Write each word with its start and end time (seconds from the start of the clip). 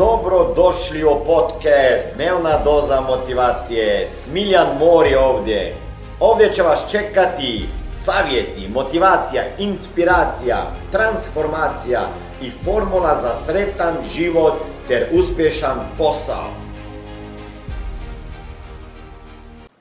Dobro 0.00 0.52
došli 0.56 1.04
u 1.04 1.24
podcast 1.26 2.06
Dnevna 2.14 2.58
doza 2.64 3.00
motivacije. 3.00 4.08
Smiljan 4.08 4.66
Mor 4.78 5.06
je 5.06 5.18
ovdje. 5.18 5.76
Ovdje 6.20 6.52
će 6.52 6.62
vas 6.62 6.84
čekati 6.90 7.68
savjeti, 7.96 8.68
motivacija, 8.68 9.42
inspiracija, 9.58 10.56
transformacija 10.92 12.00
i 12.42 12.50
formula 12.64 13.18
za 13.22 13.34
sretan 13.34 13.94
život 14.14 14.54
ter 14.88 15.08
uspješan 15.12 15.78
posao. 15.98 16.48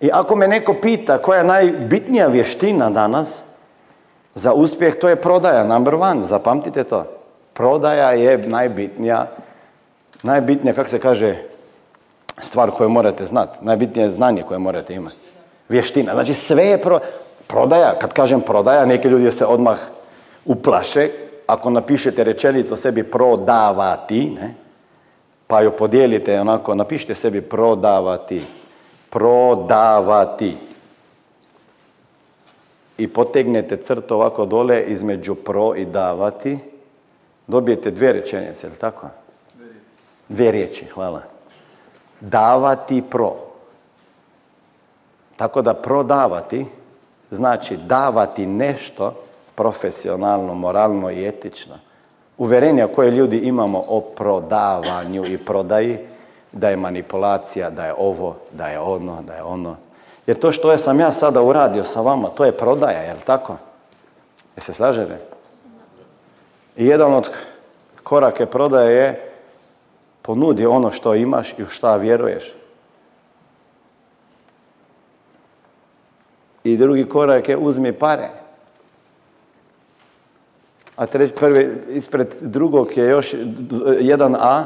I 0.01 0.09
ako 0.13 0.35
me 0.35 0.47
neko 0.47 0.75
pita 0.81 1.17
koja 1.17 1.37
je 1.37 1.47
najbitnija 1.47 2.27
vještina 2.27 2.89
danas 2.89 3.43
za 4.35 4.53
uspjeh, 4.53 4.95
to 4.95 5.09
je 5.09 5.21
prodaja, 5.21 5.63
number 5.63 5.95
one, 5.95 6.23
zapamtite 6.23 6.83
to. 6.83 7.05
Prodaja 7.53 8.11
je 8.11 8.37
najbitnija, 8.37 9.27
najbitnija, 10.23 10.73
kako 10.73 10.89
se 10.89 10.99
kaže, 10.99 11.35
stvar 12.41 12.71
koju 12.71 12.89
morate 12.89 13.25
znati. 13.25 13.57
Najbitnije 13.61 14.05
je 14.05 14.11
znanje 14.11 14.43
koje 14.43 14.59
morate 14.59 14.93
imati. 14.93 15.15
Vještina. 15.69 16.13
Znači 16.13 16.33
sve 16.33 16.65
je 16.65 16.81
pro... 16.81 16.99
prodaja. 17.47 17.95
Kad 17.99 18.13
kažem 18.13 18.41
prodaja, 18.41 18.85
neki 18.85 19.07
ljudi 19.07 19.31
se 19.31 19.45
odmah 19.45 19.79
uplaše. 20.45 21.09
Ako 21.47 21.69
napišete 21.69 22.23
rečenicu 22.23 22.75
sebi 22.75 23.03
prodavati, 23.03 24.29
ne? 24.29 24.53
pa 25.47 25.61
ju 25.61 25.71
podijelite 25.71 26.39
onako, 26.39 26.75
napišite 26.75 27.15
sebi 27.15 27.41
prodavati. 27.41 28.45
Prodavati. 29.09 30.57
I 32.97 33.07
potegnete 33.07 33.77
crtu 33.77 34.15
ovako 34.15 34.45
dole 34.45 34.83
između 34.87 35.35
pro 35.35 35.75
i 35.75 35.85
davati. 35.85 36.59
Dobijete 37.47 37.91
dvije 37.91 38.13
rečenice, 38.13 38.67
je 38.67 38.71
li 38.71 38.77
tako? 38.77 39.07
Dvije 40.29 40.51
riječi, 40.51 40.85
hvala. 40.85 41.21
Davati 42.19 43.03
pro. 43.09 43.33
Tako 45.35 45.61
da 45.61 45.73
prodavati 45.73 46.65
znači 47.31 47.77
davati 47.77 48.45
nešto 48.45 49.13
profesionalno, 49.55 50.53
moralno 50.53 51.11
i 51.11 51.27
etično. 51.27 51.75
Uverenja 52.37 52.87
koje 52.87 53.11
ljudi 53.11 53.37
imamo 53.37 53.83
o 53.87 54.01
prodavanju 54.01 55.25
i 55.25 55.37
prodaji, 55.37 55.97
da 56.51 56.69
je 56.69 56.77
manipulacija, 56.77 57.69
da 57.69 57.85
je 57.85 57.93
ovo, 57.97 58.35
da 58.51 58.67
je 58.67 58.79
ono, 58.79 59.21
da 59.21 59.33
je 59.33 59.43
ono. 59.43 59.75
Jer 60.27 60.39
to 60.39 60.51
što 60.51 60.77
sam 60.77 60.99
ja 60.99 61.11
sada 61.11 61.41
uradio 61.41 61.83
sa 61.83 62.01
vama, 62.01 62.29
to 62.29 62.45
je 62.45 62.57
prodaja, 62.57 62.99
jel 62.99 63.17
tako? 63.25 63.57
Jel 64.55 64.63
se 64.63 64.73
slažete? 64.73 65.19
I 66.75 66.85
jedan 66.85 67.13
od 67.13 67.29
korake 68.03 68.45
prodaje 68.45 68.95
je 68.95 69.28
ponudi 70.21 70.65
ono 70.65 70.91
što 70.91 71.15
imaš 71.15 71.53
i 71.57 71.63
u 71.63 71.67
šta 71.67 71.95
vjeruješ. 71.95 72.53
I 76.63 76.77
drugi 76.77 77.09
korak 77.09 77.49
je 77.49 77.57
uzmi 77.57 77.93
pare. 77.93 78.29
A 80.95 81.05
treći, 81.05 81.35
prvi, 81.35 81.81
ispred 81.89 82.27
drugog 82.41 82.97
je 82.97 83.09
još 83.09 83.35
jedan 83.99 84.35
A, 84.35 84.65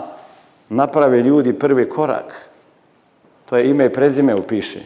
naprave 0.70 1.22
ljudi 1.22 1.60
prvi 1.60 1.90
korak. 1.90 2.50
To 3.46 3.58
je 3.58 3.70
ime 3.70 3.86
i 3.86 3.94
prezime 3.94 4.36
upiši. 4.36 4.80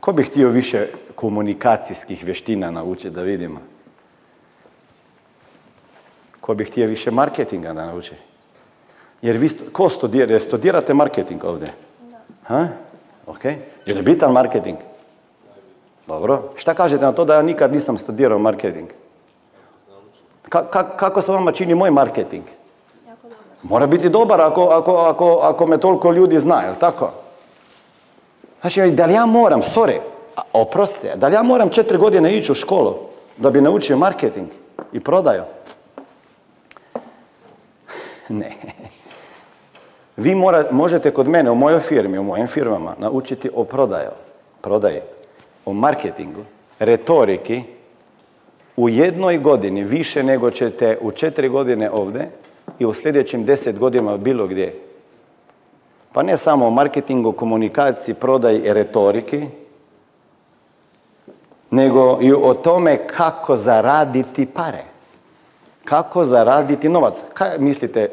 Ko 0.00 0.12
bi 0.12 0.22
htio 0.22 0.48
više 0.48 0.86
komunikacijskih 1.14 2.24
vještina 2.24 2.70
naučiti 2.70 3.10
da 3.10 3.22
vidimo? 3.22 3.60
Ko 6.40 6.54
bi 6.54 6.64
htio 6.64 6.86
više 6.86 7.10
marketinga 7.10 7.72
da 7.72 7.86
nauči? 7.86 8.14
Jer 9.22 9.36
vi, 9.36 9.48
ko 9.72 9.88
studira? 9.88 10.40
Studirate 10.40 10.94
marketing 10.94 11.44
ovdje? 11.44 11.72
Da. 12.10 12.18
Ha? 12.42 12.68
Ok. 13.26 13.44
Je 13.86 13.94
li 13.94 14.02
bitan 14.02 14.32
marketing? 14.32 14.78
Dobro. 16.06 16.52
Šta 16.56 16.74
kažete 16.74 17.04
na 17.04 17.12
to 17.12 17.24
da 17.24 17.34
ja 17.34 17.42
nikad 17.42 17.72
nisam 17.72 17.98
studirao 17.98 18.38
marketing? 18.38 18.90
Ka, 20.48 20.96
kako 20.96 21.22
se 21.22 21.32
vama 21.32 21.52
čini 21.52 21.74
moj 21.74 21.90
marketing? 21.90 22.44
Mora 23.62 23.86
biti 23.86 24.08
dobar 24.08 24.40
ako, 24.40 24.64
ako, 24.64 24.96
ako, 24.96 25.38
ako 25.42 25.66
me 25.66 25.78
toliko 25.78 26.12
ljudi 26.12 26.38
zna, 26.38 26.62
jel 26.62 26.74
tako? 26.80 27.10
Znači, 28.60 28.90
da 28.90 29.06
li 29.06 29.12
ja 29.12 29.26
moram, 29.26 29.60
sorry, 29.60 29.98
oprostite, 30.52 31.16
da 31.16 31.28
li 31.28 31.34
ja 31.34 31.42
moram 31.42 31.68
četiri 31.68 31.98
godine 31.98 32.36
ići 32.36 32.52
u 32.52 32.54
školu 32.54 32.94
da 33.36 33.50
bi 33.50 33.60
naučio 33.60 33.96
marketing 33.96 34.48
i 34.92 35.00
prodaju? 35.00 35.42
Ne. 38.28 38.52
Vi 40.16 40.34
mora, 40.34 40.64
možete 40.70 41.10
kod 41.10 41.28
mene, 41.28 41.50
u 41.50 41.54
mojoj 41.54 41.80
firmi, 41.80 42.18
u 42.18 42.22
mojim 42.22 42.46
firmama, 42.46 42.94
naučiti 42.98 43.50
o 43.54 43.64
prodaju, 43.64 44.10
prodaji, 44.60 45.00
o 45.64 45.72
marketingu, 45.72 46.44
retoriki, 46.78 47.62
u 48.76 48.88
jednoj 48.88 49.38
godini 49.38 49.84
više 49.84 50.22
nego 50.22 50.50
ćete 50.50 50.98
u 51.00 51.10
četiri 51.10 51.48
godine 51.48 51.90
ovdje 51.90 52.30
i 52.78 52.86
u 52.86 52.92
sljedećim 52.92 53.44
deset 53.44 53.78
godina 53.78 54.16
bilo 54.16 54.46
gdje. 54.46 54.74
Pa 56.12 56.22
ne 56.22 56.36
samo 56.36 56.66
o 56.66 56.70
marketingu, 56.70 57.32
komunikaciji, 57.32 58.14
prodaji 58.14 58.58
i 58.58 58.72
retoriki, 58.72 59.46
nego 61.70 62.18
i 62.20 62.32
o 62.32 62.54
tome 62.54 63.06
kako 63.06 63.56
zaraditi 63.56 64.46
pare. 64.46 64.84
Kako 65.84 66.24
zaraditi 66.24 66.88
novac. 66.88 67.24
Kaj 67.34 67.58
mislite, 67.58 68.08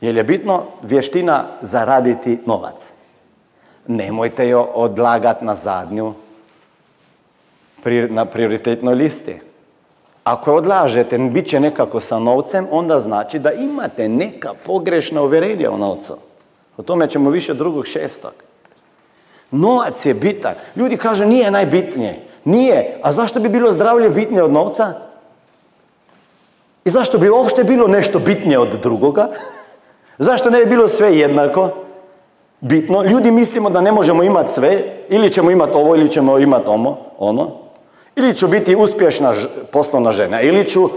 je 0.00 0.12
li 0.12 0.18
je 0.18 0.24
bitno 0.24 0.62
vještina 0.82 1.44
zaraditi 1.62 2.38
novac? 2.46 2.86
Nemojte 3.86 4.48
jo 4.48 4.62
odlagati 4.62 5.44
na 5.44 5.54
zadnju, 5.54 6.14
na 8.08 8.24
prioritetnoj 8.24 8.94
listi. 8.94 9.40
Ako 10.24 10.54
odlažete, 10.54 11.18
bit 11.18 11.48
će 11.48 11.60
nekako 11.60 12.00
sa 12.00 12.18
novcem, 12.18 12.66
onda 12.70 13.00
znači 13.00 13.38
da 13.38 13.52
imate 13.52 14.08
neka 14.08 14.52
pogrešna 14.66 15.22
uvjerenja 15.22 15.70
o 15.70 15.76
novcu. 15.76 16.16
O 16.76 16.82
tome 16.82 17.08
ćemo 17.08 17.30
više 17.30 17.54
drugog 17.54 17.86
šestog. 17.86 18.32
Novac 19.50 20.06
je 20.06 20.14
bitan. 20.14 20.54
Ljudi 20.76 20.96
kažu 20.96 21.24
nije 21.24 21.50
najbitnije. 21.50 22.20
Nije. 22.44 22.98
A 23.02 23.12
zašto 23.12 23.40
bi 23.40 23.48
bilo 23.48 23.70
zdravlje 23.70 24.10
bitnije 24.10 24.42
od 24.42 24.52
novca? 24.52 24.92
I 26.84 26.90
zašto 26.90 27.18
bi 27.18 27.28
uopšte 27.28 27.64
bilo 27.64 27.88
nešto 27.88 28.18
bitnije 28.18 28.58
od 28.58 28.80
drugoga? 28.82 29.28
Zašto 30.18 30.50
ne 30.50 30.58
bi 30.58 30.70
bilo 30.70 30.88
sve 30.88 31.18
jednako? 31.18 31.68
Bitno. 32.60 33.02
Ljudi 33.02 33.30
mislimo 33.30 33.70
da 33.70 33.80
ne 33.80 33.92
možemo 33.92 34.22
imati 34.22 34.52
sve. 34.52 34.82
Ili 35.08 35.32
ćemo 35.32 35.50
imati 35.50 35.72
ovo, 35.74 35.96
ili 35.96 36.10
ćemo 36.10 36.38
imati 36.38 36.68
ono. 36.68 36.96
ono. 37.18 37.50
Ili 38.16 38.34
ću 38.34 38.48
biti 38.48 38.76
uspješna 38.76 39.34
poslovna 39.72 40.12
žena, 40.12 40.40
ili 40.40 40.64
ću 40.68 40.90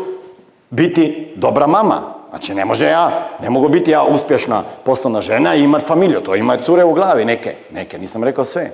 biti 0.70 1.34
dobra 1.36 1.68
mama. 1.68 2.02
Znači, 2.30 2.54
ne 2.56 2.66
može 2.66 2.86
ja, 2.86 3.28
ne 3.42 3.50
mogu 3.50 3.70
biti 3.70 3.92
ja 3.92 4.04
uspješna 4.04 4.64
poslovna 4.84 5.22
žena 5.22 5.56
i 5.56 5.64
imati 5.64 5.86
familiju. 5.86 6.22
To 6.22 6.36
imaju 6.36 6.62
cure 6.62 6.84
u 6.84 6.94
glavi, 6.94 7.26
neke. 7.26 7.56
Neke, 7.72 8.00
nisam 8.00 8.24
rekao 8.24 8.46
sve. 8.46 8.72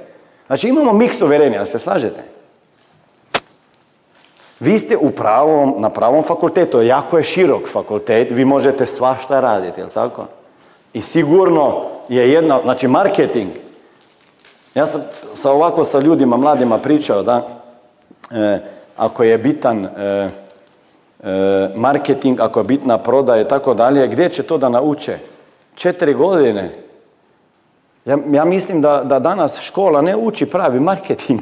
Znači, 0.48 0.68
imamo 0.68 0.94
miks 0.94 1.22
uverenja, 1.22 1.66
se 1.66 1.80
slažete? 1.80 2.33
Vi 4.64 4.80
ste 4.80 4.98
u 4.98 5.12
pravom, 5.12 5.74
na 5.78 5.90
pravom 5.90 6.24
fakultetu, 6.24 6.82
jako 6.82 7.18
je 7.18 7.24
širok 7.24 7.68
fakultet, 7.72 8.32
vi 8.32 8.46
možete 8.46 8.86
svašta 8.86 9.40
raditi, 9.40 9.82
jel 9.82 9.90
tako? 9.90 10.26
I 10.94 11.02
sigurno 11.02 11.82
je 12.10 12.32
jedna, 12.32 12.60
znači 12.64 12.88
marketing. 12.88 13.50
Ja 14.76 14.86
sam 14.86 15.02
sa 15.34 15.52
ovako 15.52 15.84
sa 15.84 16.00
ljudima, 16.00 16.38
mladima 16.38 16.78
pričao 16.78 17.24
da 17.24 17.48
e, 18.32 18.60
ako 18.98 19.24
je 19.24 19.38
bitan 19.38 19.86
e, 19.86 19.90
e, 19.90 20.30
marketing, 21.76 22.40
ako 22.40 22.60
je 22.60 22.64
bitna 22.64 22.98
prodaja 22.98 23.42
i 23.42 23.48
tako 23.48 23.74
dalje, 23.74 24.08
gdje 24.08 24.30
će 24.30 24.44
to 24.44 24.58
da 24.58 24.70
nauče? 24.70 25.18
Četiri 25.76 26.14
godine. 26.14 26.76
Ja, 28.06 28.18
ja 28.32 28.46
mislim 28.46 28.82
da, 28.82 29.04
da 29.04 29.20
danas 29.20 29.60
škola 29.60 30.02
ne 30.02 30.16
uči 30.16 30.46
pravi 30.46 30.80
marketing. 30.80 31.42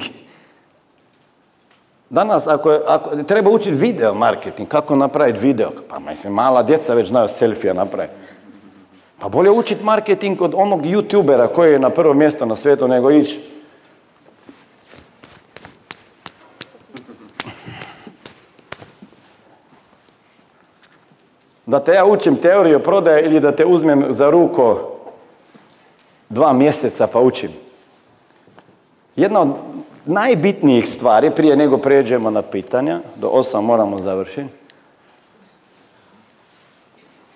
Danas, 2.12 2.48
ako, 2.48 2.80
ako 2.88 3.24
treba 3.24 3.50
učiti 3.50 3.72
video 3.72 4.14
marketing, 4.14 4.68
kako 4.68 4.96
napraviti 4.96 5.40
video, 5.40 5.72
pa 5.90 6.00
mislim, 6.00 6.34
mala 6.34 6.64
djeca 6.64 6.94
već 6.94 7.08
znaju 7.08 7.28
selfija 7.28 7.74
napraviti. 7.74 8.14
Pa 9.20 9.30
bolje 9.30 9.52
učiti 9.52 9.84
marketing 9.84 10.42
od 10.42 10.54
onog 10.56 10.82
youtubera 10.82 11.48
koji 11.48 11.72
je 11.72 11.80
na 11.80 11.90
prvo 11.90 12.14
mjesto 12.14 12.46
na 12.46 12.56
svijetu 12.56 12.88
nego 12.88 13.12
ići 13.12 13.40
Da 21.66 21.80
te 21.80 21.92
ja 21.92 22.06
učim 22.06 22.36
teoriju 22.36 22.80
prodaje 22.80 23.26
ili 23.26 23.40
da 23.40 23.56
te 23.56 23.66
uzmem 23.66 24.06
za 24.10 24.30
ruko 24.30 24.92
dva 26.30 26.54
mjeseca 26.54 27.08
pa 27.08 27.20
učim. 27.20 27.52
Jedna 29.16 29.42
od 29.42 29.50
najbitnijih 30.06 30.90
stvari, 30.90 31.32
prije 31.32 31.56
nego 31.56 31.78
pređemo 31.78 32.30
na 32.30 32.42
pitanja, 32.42 33.00
do 33.16 33.28
osam 33.28 33.66
moramo 33.66 34.00
završiti. 34.00 34.62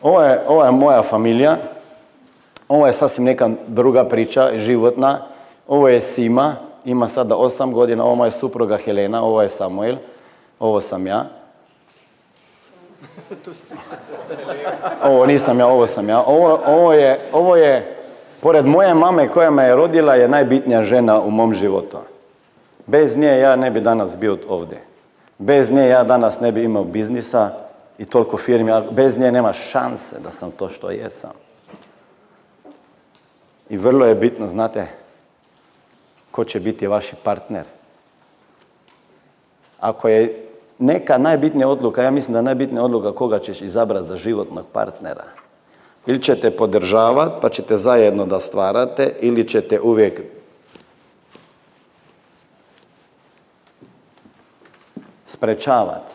Ovo 0.01 0.21
je, 0.21 0.41
ovo 0.47 0.65
je 0.65 0.71
moja 0.71 1.03
familija. 1.03 1.57
Ovo 2.69 2.87
je 2.87 2.93
sasvim 2.93 3.25
neka 3.25 3.49
druga 3.67 4.03
priča, 4.05 4.57
životna. 4.57 5.19
Ovo 5.67 5.87
je 5.87 6.01
Sima, 6.01 6.55
ima 6.85 7.07
sada 7.07 7.35
8 7.35 7.73
godina. 7.73 8.05
Ovo 8.05 8.25
je 8.25 8.31
supruga 8.31 8.77
Helena, 8.77 9.23
ovo 9.23 9.41
je 9.41 9.49
Samuel. 9.49 9.95
Ovo 10.59 10.81
sam 10.81 11.07
ja. 11.07 11.25
Ovo 15.03 15.25
nisam 15.25 15.59
ja, 15.59 15.67
ovo 15.67 15.87
sam 15.87 16.09
ja. 16.09 16.21
Ovo, 16.21 16.59
ovo, 16.67 16.93
je, 16.93 17.19
ovo 17.33 17.55
je, 17.55 17.95
pored 18.41 18.65
moje 18.65 18.93
mame 18.93 19.27
koja 19.27 19.51
me 19.51 19.63
je 19.63 19.75
rodila, 19.75 20.15
je 20.15 20.27
najbitnija 20.27 20.83
žena 20.83 21.21
u 21.21 21.31
mom 21.31 21.53
životu. 21.53 21.97
Bez 22.85 23.17
nje 23.17 23.39
ja 23.39 23.55
ne 23.55 23.71
bi 23.71 23.81
danas 23.81 24.15
bio 24.15 24.37
ovdje. 24.47 24.81
Bez 25.37 25.71
nje 25.71 25.87
ja 25.87 26.03
danas 26.03 26.39
ne 26.39 26.51
bi 26.51 26.63
imao 26.63 26.83
biznisa 26.83 27.51
i 27.97 28.05
toliko 28.05 28.37
firmi, 28.37 28.71
bez 28.91 29.17
nje 29.17 29.31
nema 29.31 29.53
šanse 29.53 30.19
da 30.19 30.31
sam 30.31 30.51
to 30.51 30.69
što 30.69 30.91
jesam. 30.91 31.33
I 33.69 33.77
vrlo 33.77 34.05
je 34.05 34.15
bitno, 34.15 34.49
znate, 34.49 34.87
ko 36.31 36.43
će 36.43 36.59
biti 36.59 36.87
vaš 36.87 37.11
partner. 37.23 37.65
Ako 39.79 40.07
je 40.07 40.47
neka 40.79 41.17
najbitnija 41.17 41.67
odluka, 41.67 42.03
ja 42.03 42.11
mislim 42.11 42.33
da 42.33 42.39
je 42.39 42.43
najbitnija 42.43 42.83
odluka 42.83 43.11
koga 43.11 43.39
ćeš 43.39 43.61
izabrati 43.61 44.05
za 44.05 44.17
životnog 44.17 44.65
partnera. 44.71 45.23
Ili 46.05 46.21
ćete 46.21 46.51
podržavati 46.51 47.35
pa 47.41 47.49
ćete 47.49 47.77
zajedno 47.77 48.25
da 48.25 48.39
stvarate 48.39 49.13
ili 49.19 49.47
ćete 49.47 49.79
uvijek 49.81 50.21
sprečavati. 55.25 56.13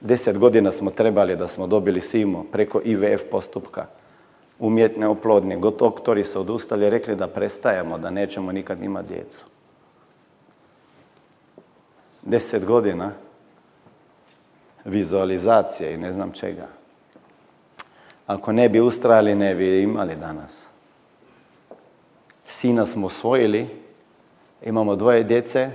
Deset 0.00 0.38
godina 0.38 0.72
smo 0.72 0.90
trebali 0.90 1.36
da 1.36 1.48
smo 1.48 1.66
dobili 1.66 2.00
SIMO 2.00 2.44
preko 2.52 2.80
IVF 2.84 3.22
postupka 3.30 3.86
umjetne 4.58 5.08
oplodnje. 5.08 5.56
Doktori 5.56 6.24
su 6.24 6.40
odustali 6.40 6.86
i 6.86 6.90
rekli 6.90 7.16
da 7.16 7.28
prestajemo, 7.28 7.98
da 7.98 8.10
nećemo 8.10 8.52
nikad 8.52 8.82
imati 8.82 9.14
djecu 9.14 9.44
deset 12.26 12.64
godina 12.64 13.10
vizualizacije 14.84 15.94
i 15.94 15.98
ne 15.98 16.12
znam 16.12 16.32
čega. 16.32 16.66
Ako 18.26 18.52
ne 18.52 18.68
bi 18.68 18.80
ustrali, 18.80 19.34
ne 19.34 19.54
bi 19.54 19.82
imali 19.82 20.16
danas. 20.16 20.66
Sina 22.46 22.86
smo 22.86 23.06
osvojili, 23.06 23.68
imamo 24.62 24.96
dvoje 24.96 25.24
djece. 25.24 25.70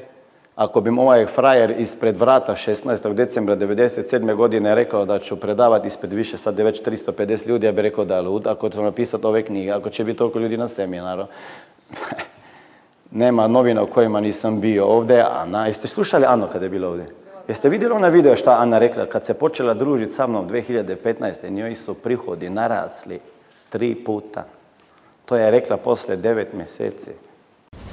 Ako 0.56 0.82
bi 0.82 0.90
ovaj 0.90 1.26
frajer 1.26 1.80
ispred 1.80 2.18
vrata 2.18 2.56
16. 2.56 3.14
decembra 3.14 3.56
1997. 3.56 4.36
godine 4.36 4.76
rekao 4.76 5.06
da 5.06 5.20
ću 5.20 5.36
predavati 5.36 5.88
ispred 5.88 6.14
više, 6.14 6.38
sad 6.38 6.60
je 6.60 6.66
već 6.66 6.84
350 6.84 7.48
ljudi, 7.48 7.66
ja 7.66 7.72
bih 7.72 7.82
rekao 7.82 8.06
da 8.06 8.16
je 8.16 8.22
lud. 8.22 8.48
Ako 8.48 8.70
ću 8.70 8.84
napisati 8.84 9.28
ove 9.28 9.44
knjige, 9.44 9.72
ako 9.72 9.90
će 9.90 10.04
biti 10.04 10.18
toliko 10.18 10.40
ljudi 10.40 10.58
na 10.58 10.68
seminaru, 10.68 11.26
nema 13.12 13.48
novina 13.48 13.84
u 13.84 13.88
kojima 13.88 14.20
nisam 14.20 14.62
bio 14.62 14.86
ovdje. 14.86 15.26
Ana, 15.32 15.68
jeste 15.68 15.88
slušali 15.88 16.26
Ano 16.28 16.48
kada 16.48 16.66
je 16.66 16.70
bila 16.70 16.90
ovdje? 16.90 17.06
Jeste 17.48 17.70
vidjeli 17.70 17.94
ona 17.94 18.08
video 18.08 18.36
šta 18.36 18.58
Ana 18.60 18.80
rekla 18.80 19.06
kad 19.06 19.26
se 19.26 19.34
počela 19.34 19.74
družiti 19.74 20.12
sa 20.12 20.28
mnom 20.28 20.50
2015. 20.50 21.50
Njoj 21.50 21.76
su 21.76 21.94
prihodi 21.94 22.50
narasli 22.50 23.20
tri 23.70 23.96
puta. 23.96 24.46
To 25.26 25.36
je 25.36 25.52
rekla 25.52 25.78
posle 25.78 26.16
devet 26.16 26.54
mjeseci. 26.54 27.12